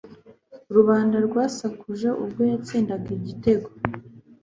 [0.75, 3.69] Rubanda rwasakuje ubwo yatsindaga igitego